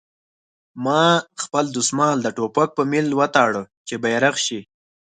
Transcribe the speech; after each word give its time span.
ما 0.85 1.03
خپل 1.43 1.65
دسمال 1.77 2.17
د 2.21 2.27
ټوپک 2.37 2.69
په 2.77 2.83
میل 2.91 3.07
وتاړه 3.19 3.63
چې 3.87 3.93
بیرغ 4.03 4.35
شي 4.45 4.59